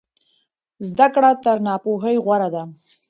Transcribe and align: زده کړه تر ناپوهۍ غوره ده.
زده 0.87 1.07
کړه 1.13 1.31
تر 1.43 1.57
ناپوهۍ 1.67 2.15
غوره 2.25 2.49
ده. 2.55 2.63